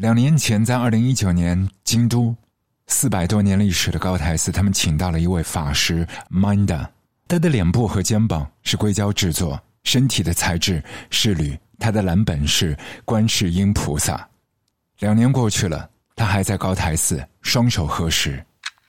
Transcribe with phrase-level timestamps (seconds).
[0.00, 2.34] 两年前，在二零一九年，京都
[2.86, 6.86] 四百多年历史的高台寺，他们请到了一位法师 Minda，
[7.28, 12.74] 他的脸部和肩膀是硅胶制作，身体的材质是铝，他的蓝本是
[13.04, 14.26] 观世音菩萨。
[15.00, 15.86] 两年过去了，
[16.16, 18.42] 他还在高台寺双手合十，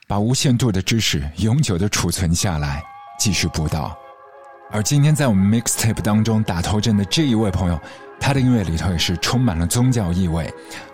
[0.08, 2.82] 把无限度的知识永久的储存下来，
[3.18, 3.94] 继续布道。
[4.70, 7.78] 而今天在我们 mixtape 当中打头阵的这一位朋友。
[8.22, 10.48] 他的音乐里头也是充满了宗教意味，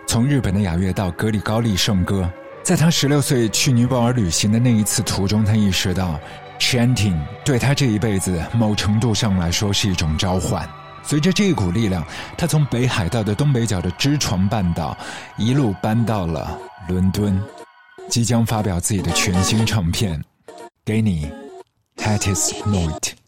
[0.07, 2.27] 从日本的雅乐到格里高利圣歌，
[2.63, 6.19] 在他十六岁去尼泊尔旅行的那一次途中，他意识到
[6.59, 7.15] ，chanting
[7.45, 10.67] 对他这一辈子某程度上来说是一种召唤。
[11.03, 12.03] 随着这一股力量，
[12.35, 14.97] 他从北海道的东北角的知床半岛，
[15.37, 17.39] 一路搬到了伦敦，
[18.09, 20.19] 即将发表自己的全新唱片，
[20.83, 21.31] 给你
[21.97, 23.11] ，Hattis Note。
[23.11, 23.18] zero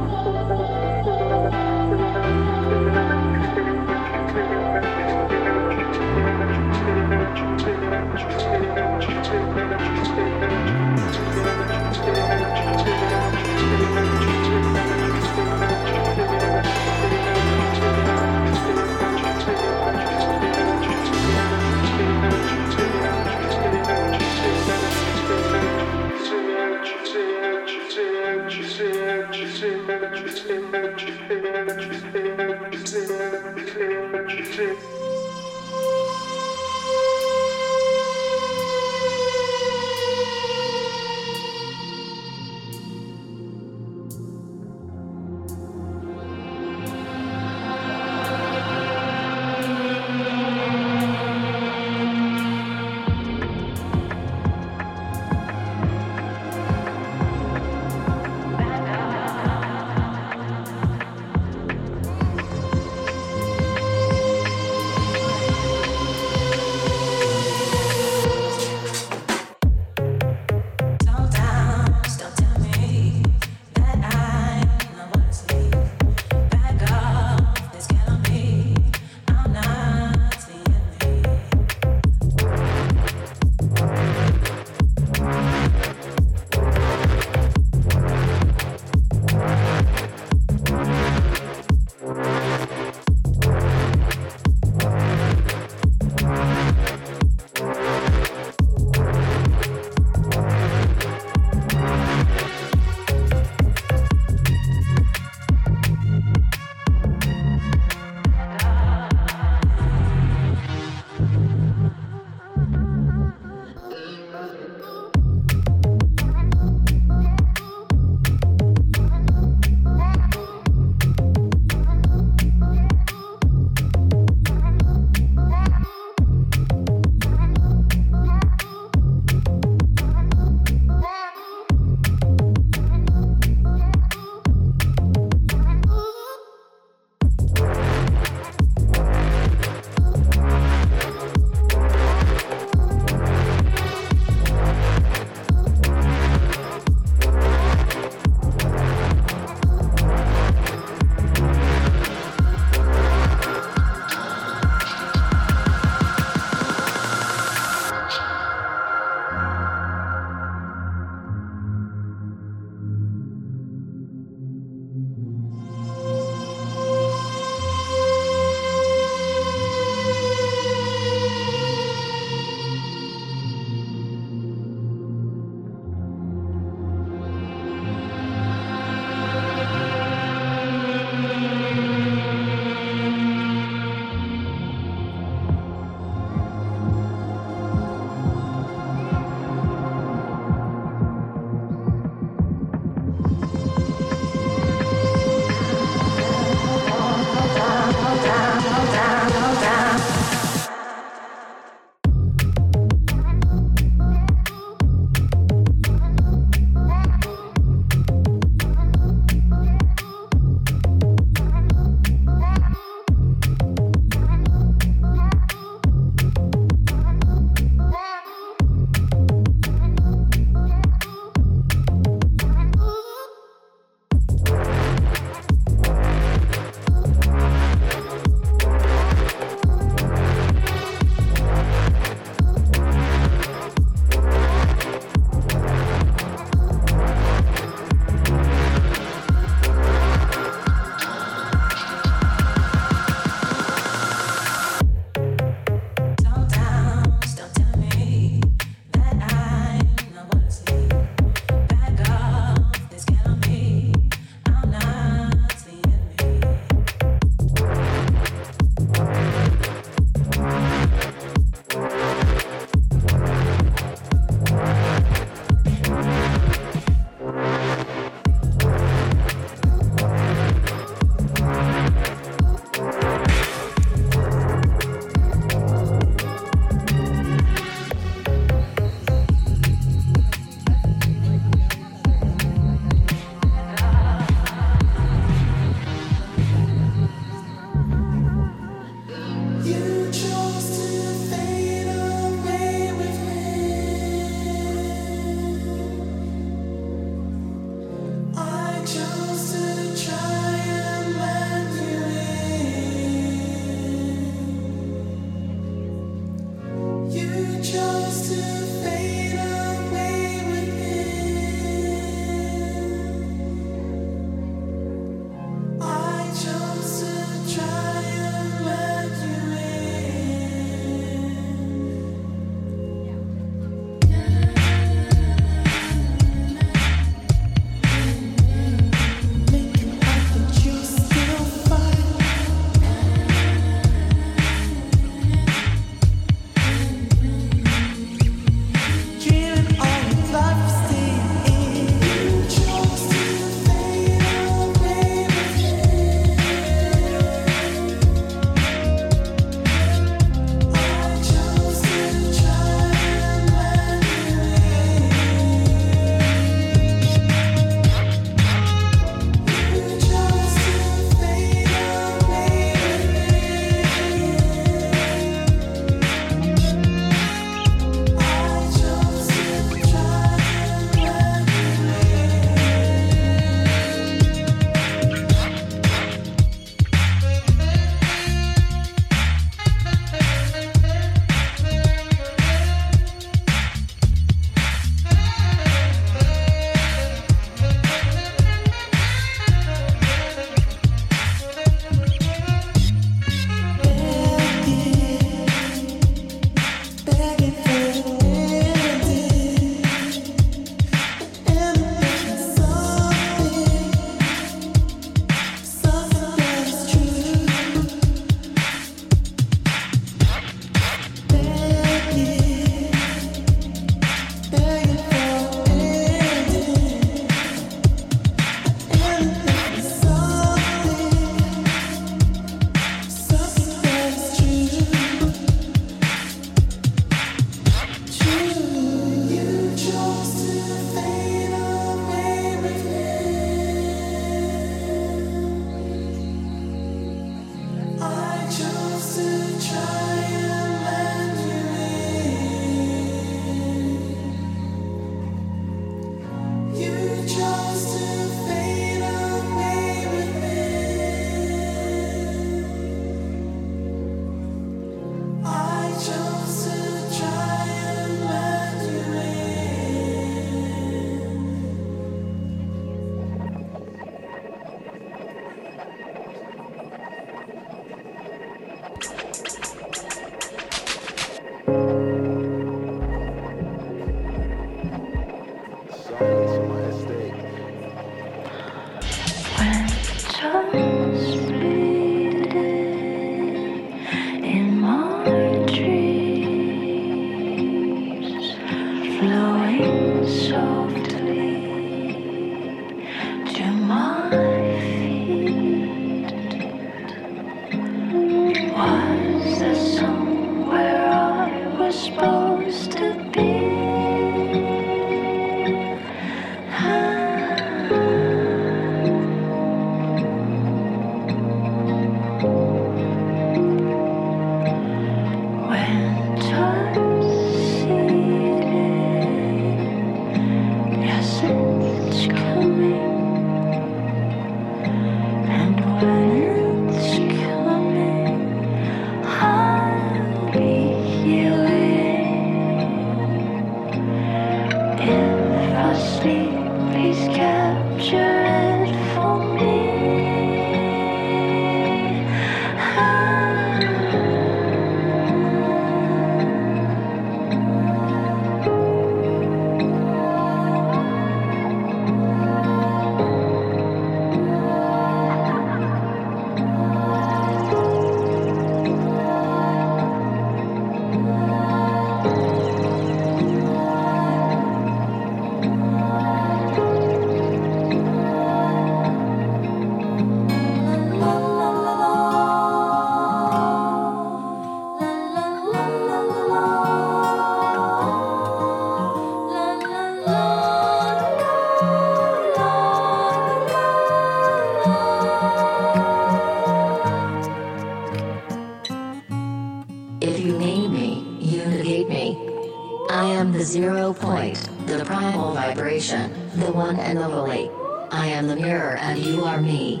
[596.78, 597.68] one and only.
[598.12, 600.00] I am the mirror and you are me.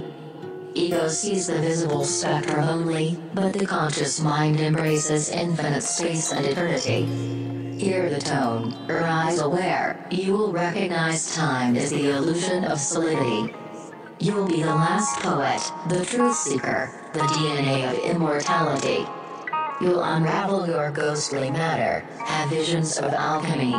[0.74, 7.02] Ego sees the visible spectrum only, but the conscious mind embraces infinite space and eternity.
[7.76, 13.52] Hear the tone, arise aware, you will recognize time is the illusion of solidity.
[14.20, 19.04] You'll be the last poet, the truth seeker, the DNA of immortality.
[19.80, 23.74] You'll unravel your ghostly matter, have visions of alchemy.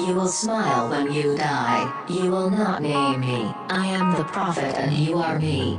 [0.00, 3.52] You will smile when you die, you will not name me.
[3.68, 5.78] I am the prophet and you are me.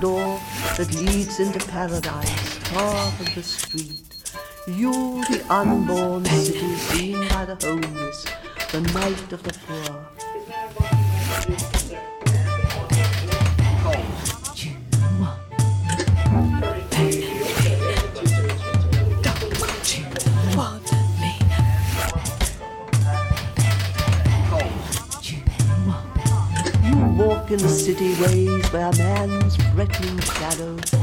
[0.00, 0.40] Door
[0.76, 4.02] that leads into paradise, far from the street.
[4.66, 4.92] You,
[5.24, 8.26] the unborn city seen by the homeless,
[8.72, 10.06] the night of the poor.
[26.84, 29.07] You walk in the city ways where man's
[29.88, 30.97] threatening shadow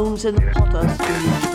[0.00, 1.49] homes and Potter's.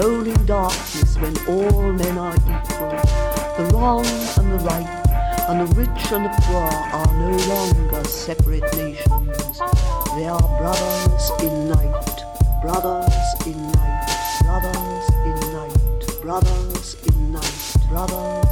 [0.00, 2.90] in darkness when all men are equal.
[3.58, 4.06] The wrong
[4.38, 4.86] and the right,
[5.48, 9.58] and the rich and the poor are no longer separate nations.
[10.16, 12.24] They are brothers in night,
[12.62, 13.12] brothers
[13.46, 18.49] in night, brothers in night, brothers in night, brothers.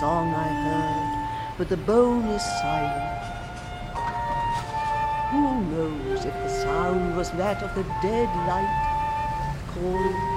[0.00, 3.22] song I heard, but the bone is silent.
[5.30, 10.33] Who knows if the sound was that of the dead light calling?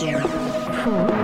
[0.00, 1.19] Four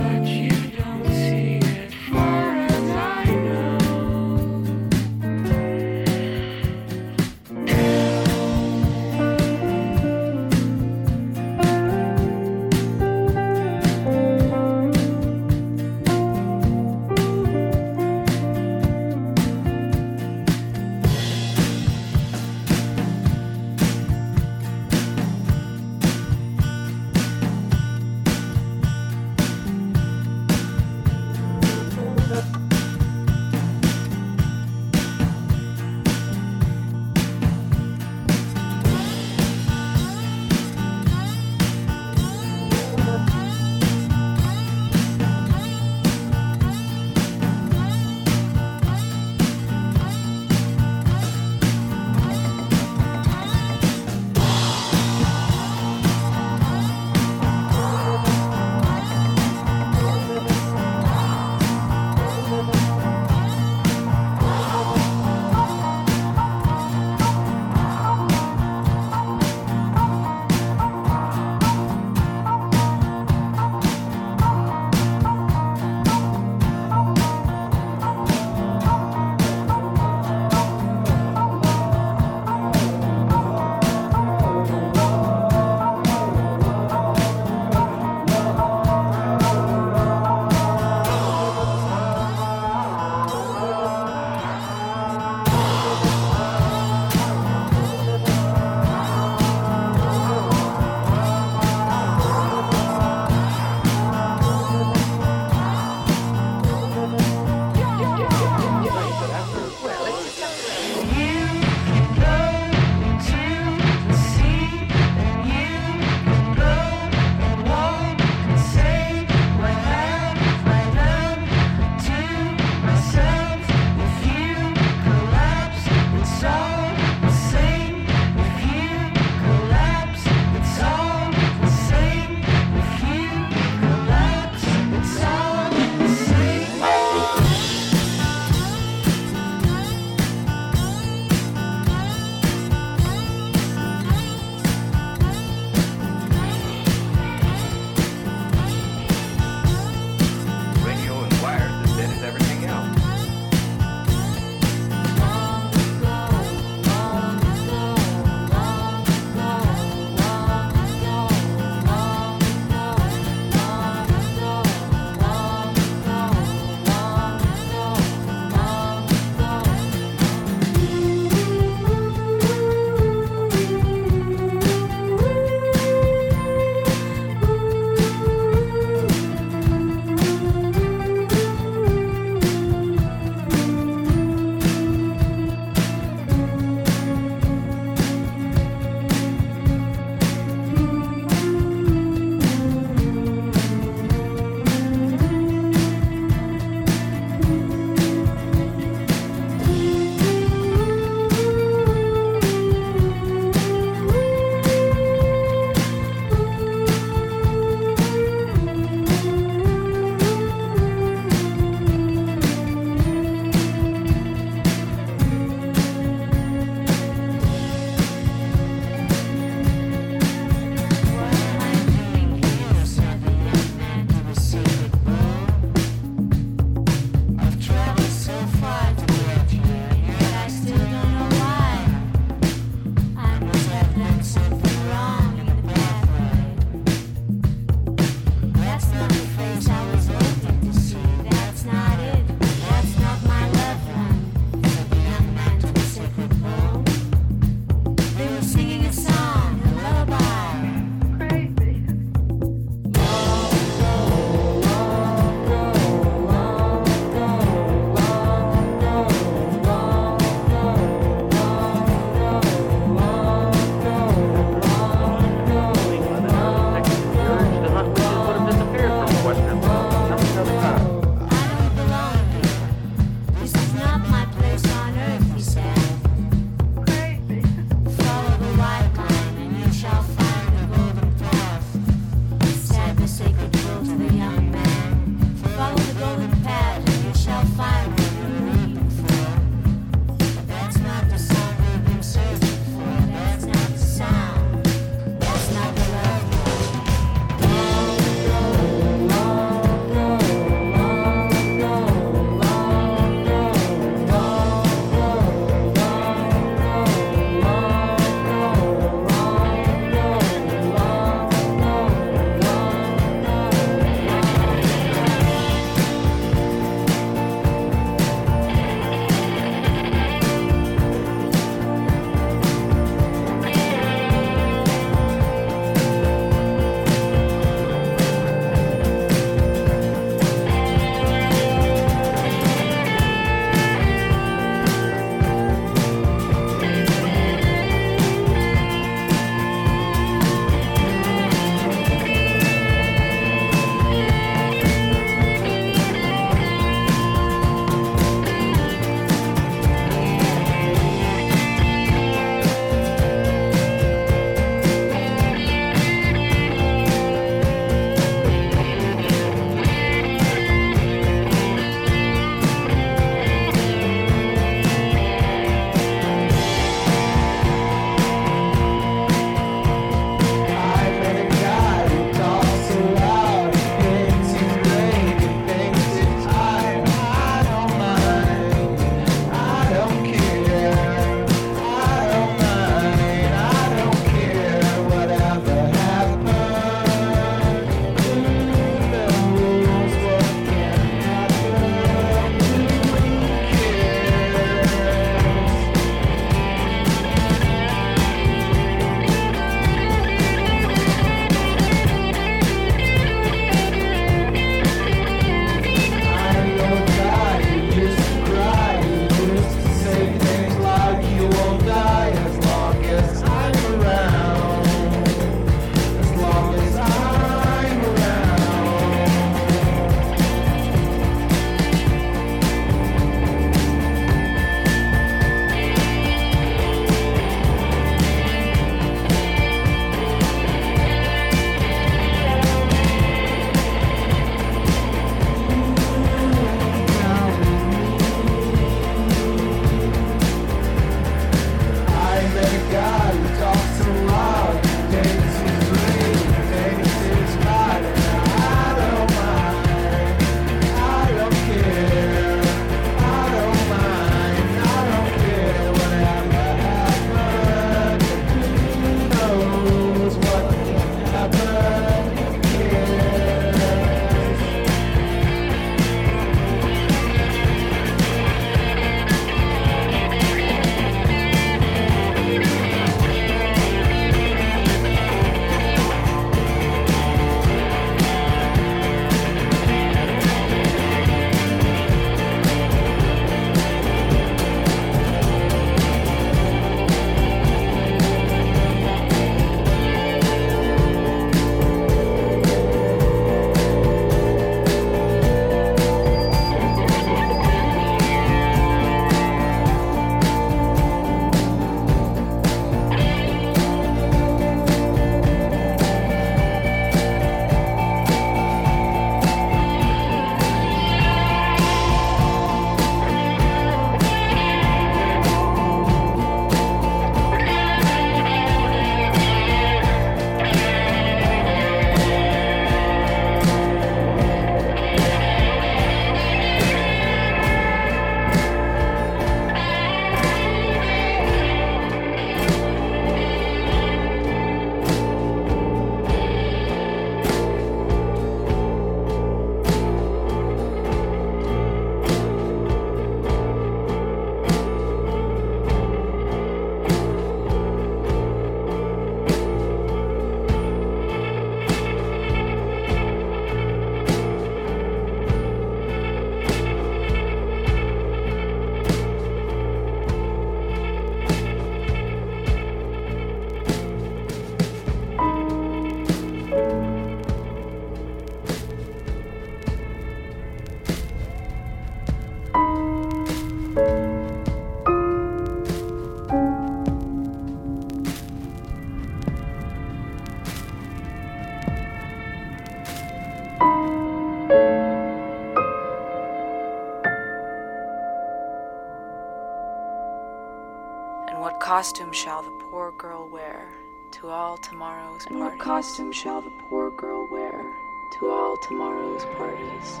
[591.76, 593.70] costume shall the poor girl wear
[594.10, 597.70] to all tomorrow's And what costume shall the poor girl wear
[598.18, 600.00] to all tomorrow's parties?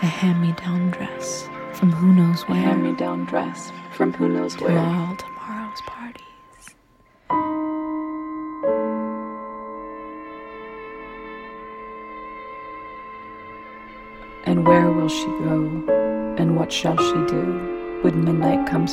[0.00, 2.58] A hand-me-down dress from who knows where.
[2.58, 4.78] A where hand-me-down dress from who knows to where.
[4.78, 5.16] all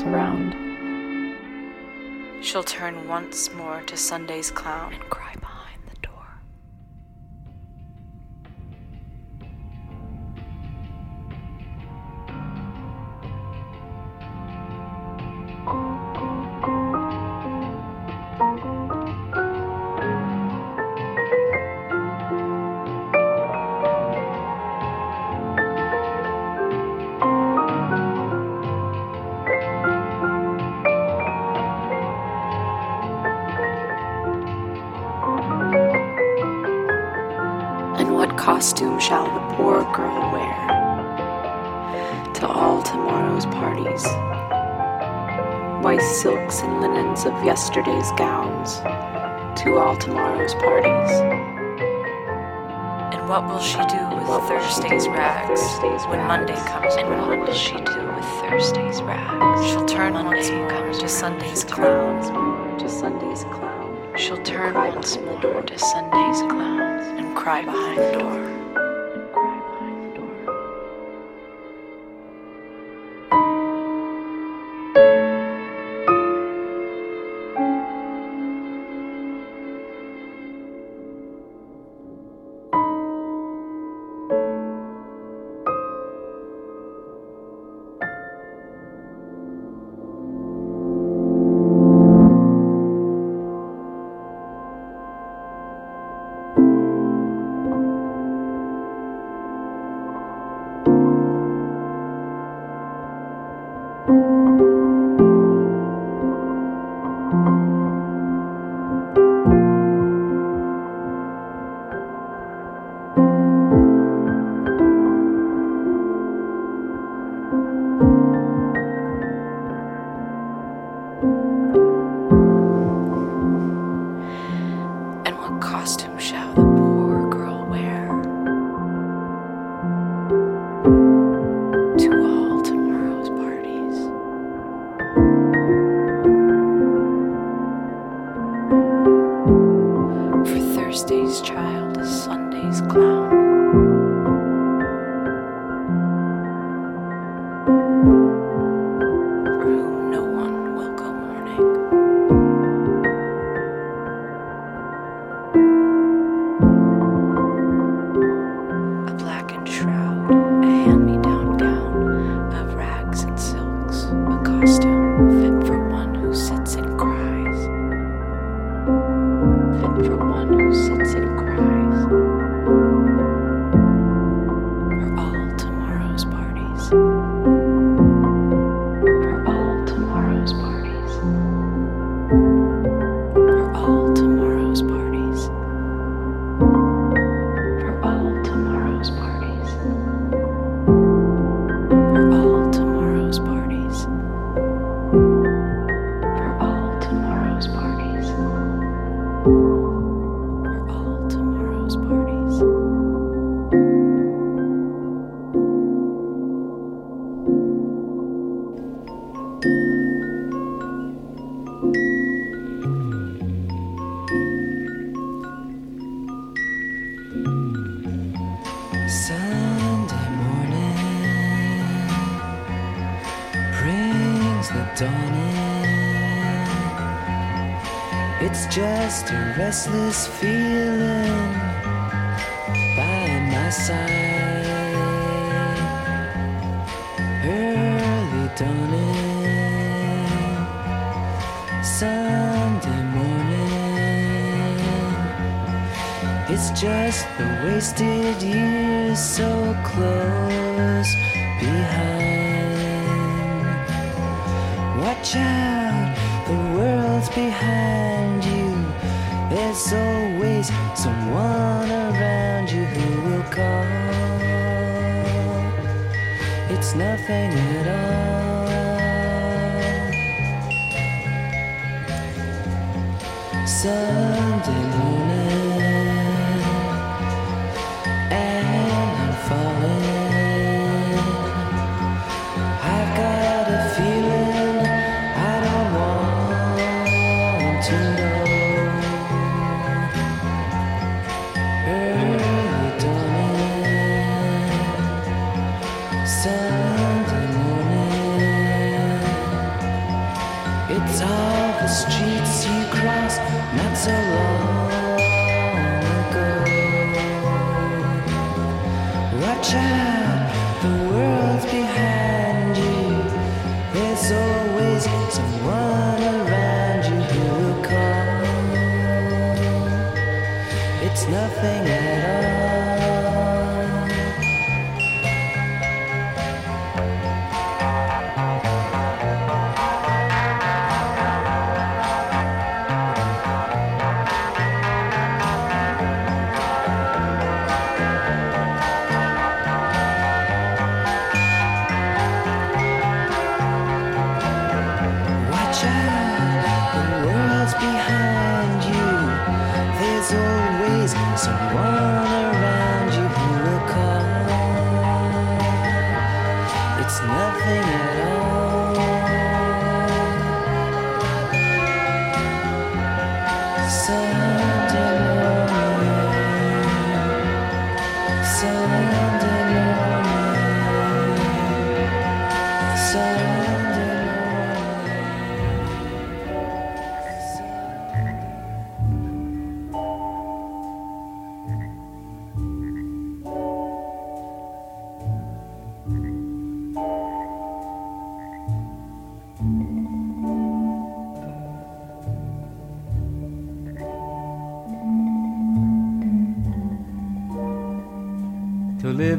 [0.01, 0.55] around?
[2.41, 5.33] She'll turn once more to Sunday's clown and cry
[47.73, 48.75] yesterday's gowns
[49.59, 51.09] to all tomorrow's parties.
[53.11, 56.27] And what will she do with what Thursday's do with rags Thursday's when rags?
[56.27, 59.65] Monday comes And what will she do with Thursday's rags?
[59.65, 61.09] She'll turn when once more comes to?
[61.09, 62.77] Sunday's She'll turn once clown.
[62.77, 64.17] to Sunday's clown.
[64.17, 68.52] She'll turn once more to Sunday's clown and cry behind the door.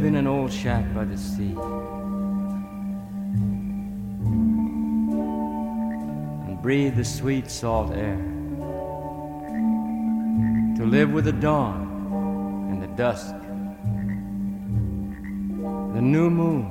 [0.05, 1.57] Live in an old shack by the sea.
[6.47, 8.19] And breathe the sweet salt air,
[10.77, 13.35] to live with the dawn and the dusk,
[15.95, 16.67] the new moon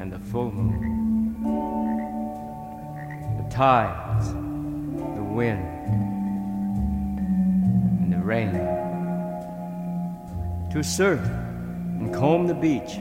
[0.00, 1.40] and the full moon,
[3.38, 4.32] the tides,
[5.14, 5.64] the wind,
[8.02, 8.54] and the rain.
[10.72, 11.43] To and
[12.14, 12.96] comb the beach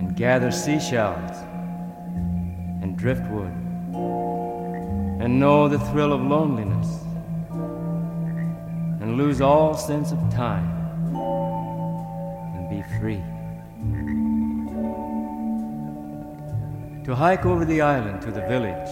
[0.00, 1.36] and gather seashells
[2.82, 3.52] and driftwood
[5.20, 6.88] and know the thrill of loneliness
[9.00, 10.68] and lose all sense of time
[12.54, 13.22] and be free.
[17.04, 18.90] To hike over the island to the village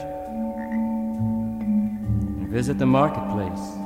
[2.38, 3.76] and visit the marketplace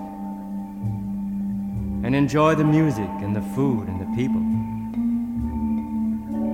[2.05, 4.41] and enjoy the music and the food and people.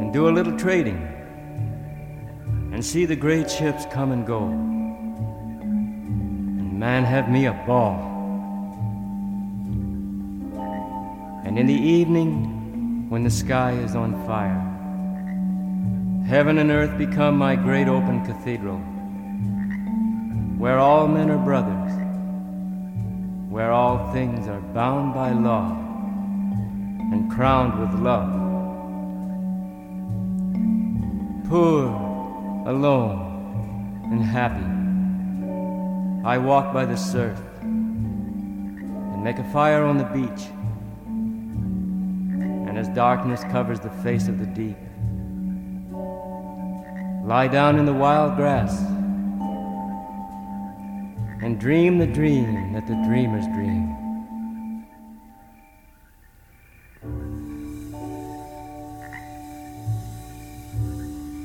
[0.01, 0.97] And do a little trading
[2.73, 4.45] and see the great ships come and go.
[6.59, 8.05] And man, have me a ball.
[11.45, 14.65] And in the evening, when the sky is on fire,
[16.27, 18.79] heaven and earth become my great open cathedral,
[20.59, 21.89] where all men are brothers
[23.49, 25.88] where all things are bound by law
[27.13, 28.29] and crowned with love.
[31.49, 31.87] Poor,
[32.67, 34.65] alone, and happy,
[36.27, 40.49] I walk by the surf and make a fire on the beach.
[42.69, 44.77] And as darkness covers the face of the deep,
[47.25, 48.79] lie down in the wild grass
[51.43, 54.08] and dream the dream that the dreamers dream.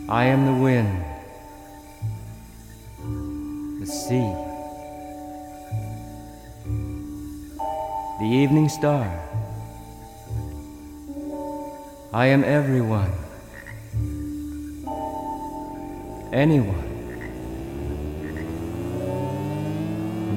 [0.09, 1.05] I am the wind,
[3.80, 4.34] the sea,
[8.19, 9.07] the evening star.
[12.11, 13.11] I am everyone,
[16.34, 16.91] anyone.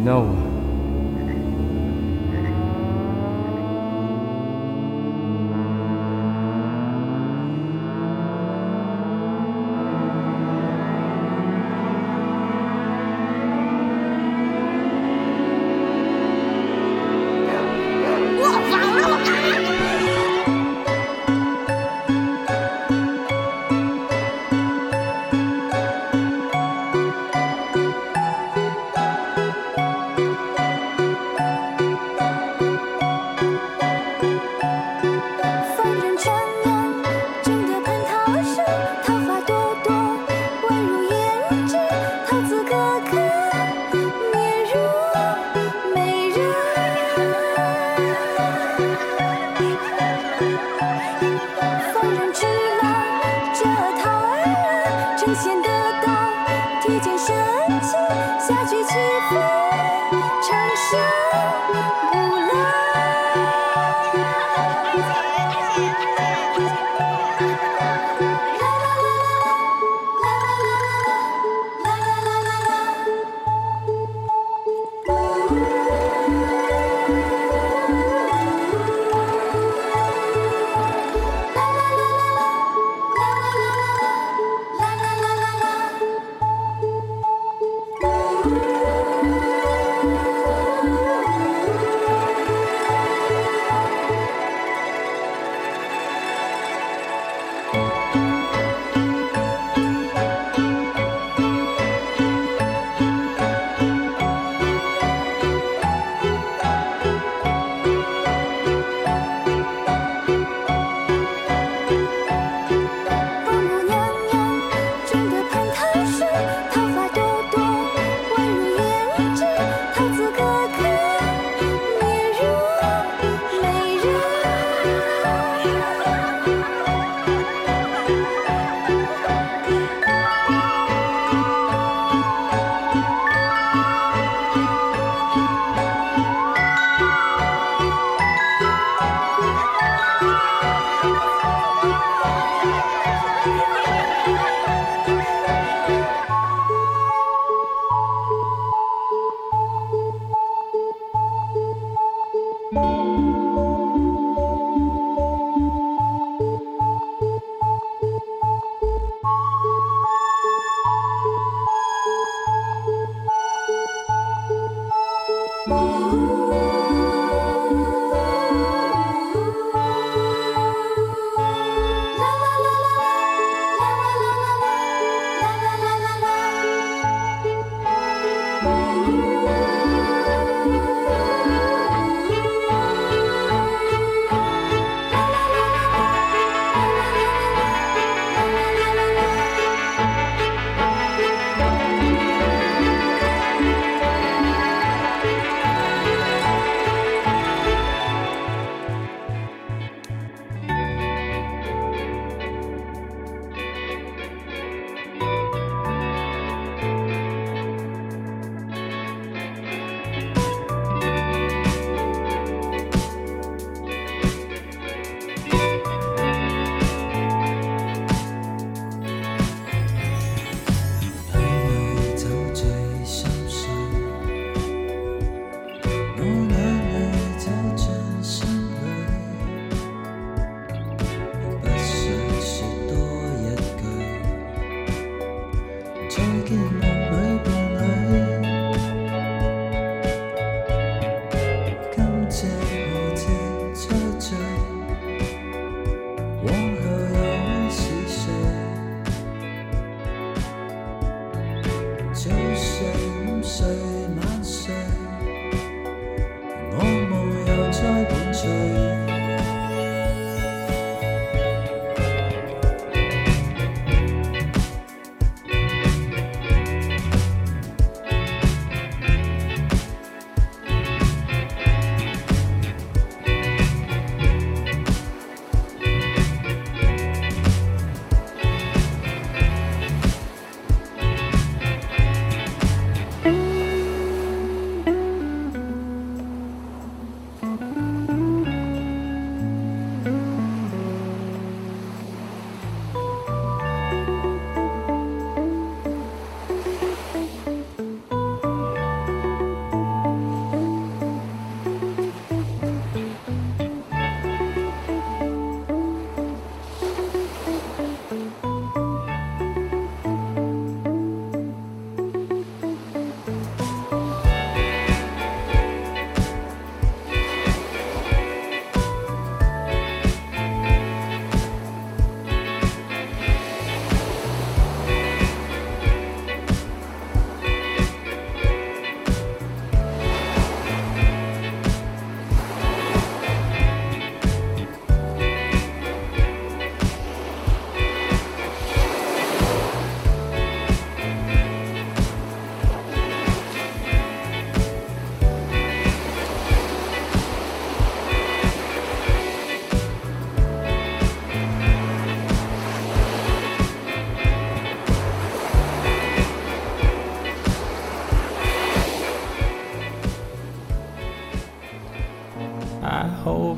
[0.04, 0.55] No one.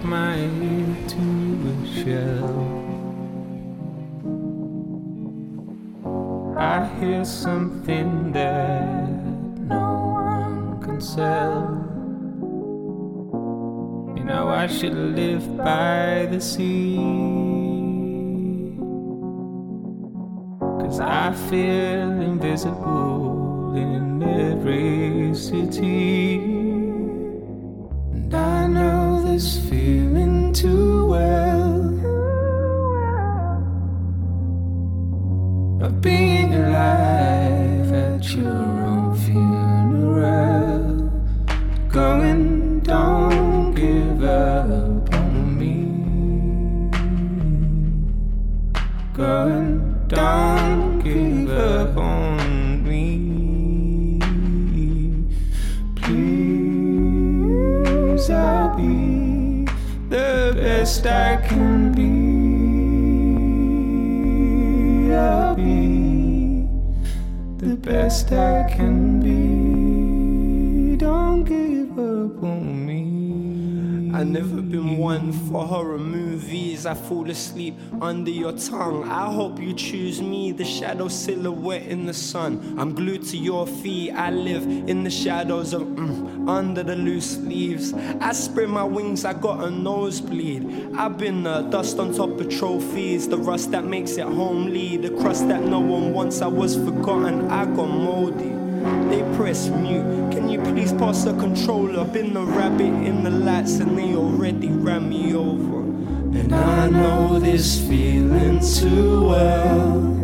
[0.08, 0.36] My
[1.84, 2.64] shell.
[6.56, 9.10] I hear something that
[9.68, 11.84] no one can sell.
[14.16, 16.87] You know, I should live by the sea.
[77.08, 79.08] Fall asleep under your tongue.
[79.08, 82.76] I hope you choose me, the shadow silhouette in the sun.
[82.78, 84.12] I'm glued to your feet.
[84.12, 87.94] I live in the shadows of mm, under the loose leaves.
[88.20, 89.24] I spread my wings.
[89.24, 90.94] I got a nosebleed.
[90.98, 95.10] I've been the dust on top of trophies, the rust that makes it homely, the
[95.22, 96.42] crust that no one wants.
[96.42, 97.50] I was forgotten.
[97.50, 98.52] I got moldy.
[99.08, 100.32] They press mute.
[100.32, 102.04] Can you please pass the controller?
[102.04, 105.77] Been the rabbit in the lights and they already ran me over.
[106.34, 110.17] And I know this feeling too well.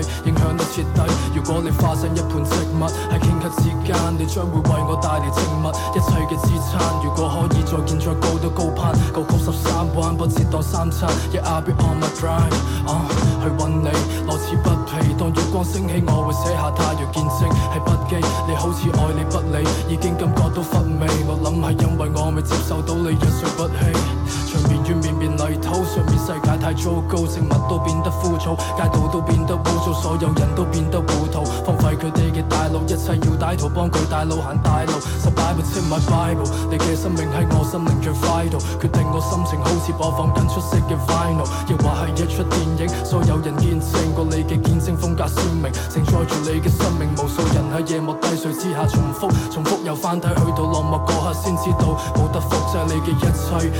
[0.00, 1.00] 影響得徹底。
[1.34, 7.04] 如果你化身一盤植物，喺頃刻之間，你將會為我帶嚟靜物，一切嘅支撐。
[7.04, 11.10] 如果可以再見再高都高攀，高曲十三彎，不折當三餐。
[11.32, 12.54] Yeah I'll be on my drive，
[12.86, 13.04] 啊、
[13.42, 13.88] 去揾你，
[14.28, 15.12] 樂此不疲。
[15.18, 18.26] 當月光升起，我會寫下太陽見證係筆記。
[18.48, 21.06] 你好似愛理不理，已經感覺到乏味。
[21.26, 24.21] 我諗係因為我未接受到你一睡不起。
[24.46, 34.92] 場面與綿綿泥土，上面世界太糟糕，植物都變得枯燥，街道都變得污糟，所有人都變得糊塗，荒廢佢哋嘅大路，一切要歹徒幫佢大路行大路。
[35.22, 53.70] 十擺會 in my Bible，你嘅生命喺我心靈最 vital，決定我心情好似播放緊出色嘅 vinyl，亦或係一出電影，所有人見證過你嘅見證風格鮮明，承載住你嘅生命，無數人喺夜幕低垂之下重複，重複又翻睇，去到落幕嗰刻先知道，冇得複製你嘅一切，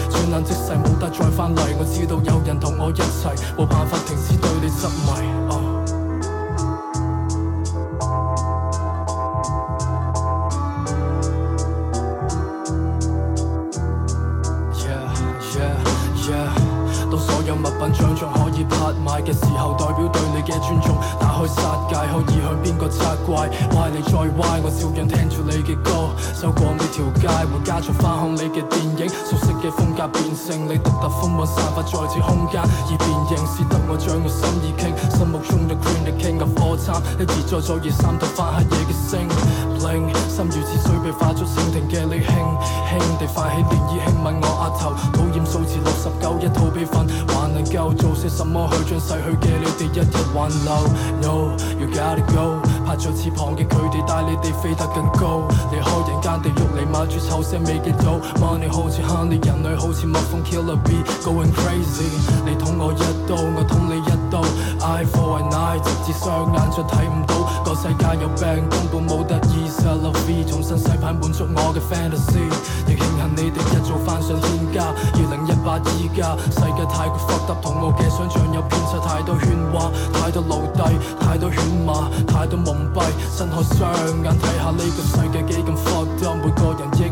[0.42, 5.61] 即使冇得再翻嚟，我知道有人同我一齐，冇办法停止对你执迷。
[37.78, 39.28] 一而再再而三度翻黑夜嘅星。
[39.78, 42.28] Bling，心如似水被化作蜻蜓嘅你輕
[42.92, 44.82] 輕地泛起涟漪，輕吻我額頭，
[45.12, 50.70] 討厭數字六十九，一套悲憤，還能夠做些什麼去將逝去嘅你哋一一挽留
[51.22, 62.06] ？No，you gotta go，拍着翅膀嘅佢哋帶你哋飞得更高，離開人間地獄嚟馬住臭聲未見到，money 好似 honey，人類好似蜜蜂 killer bee，going crazy，
[62.46, 64.42] 你捅我一刀，我捅你一刀
[64.84, 72.42] I for an eye，直至雙眼再睇唔到，個世界有病根本冇得醫，c'est la vie，重新洗牌滿足我嘅 fantasy，
[72.90, 83.06] 亦慶幸你哋一早翻上天家，二零一八依家世界太過 fucked up，同我嘅想像有偏差，太多喧哗，太多奴隸，太多犬馬，太多蒙蔽，
[83.38, 83.86] 睜開雙
[84.24, 87.06] 眼睇下呢個世界幾咁 fucked up，每個人亦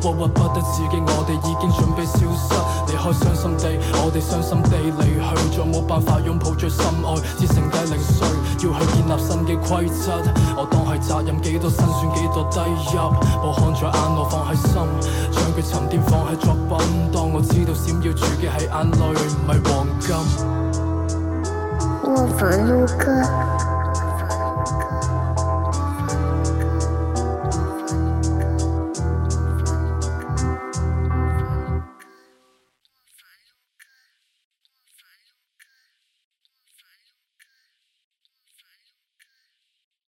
[0.00, 2.54] 鬱，鬱鬱不得自己，我哋已經準備消失，
[2.86, 3.64] 離開傷心地，
[4.02, 8.26] 我哋傷心地離去，再冇辦法擁抱最深愛，只剩低零碎，
[8.62, 10.06] 要去建立新嘅規則，
[10.56, 12.58] 我當係責任幾多辛酸幾多低
[12.94, 12.98] 入，
[13.42, 14.74] 我看在眼內放喺心，
[15.32, 16.78] 將佢沉澱放喺作品，
[17.12, 19.02] 當我知道閃耀住嘅係眼淚，
[19.34, 20.06] 唔係黃金。
[22.04, 23.47] 卧房录歌。